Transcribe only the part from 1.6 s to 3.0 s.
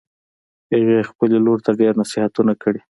ته ډېر نصیحتونه کړي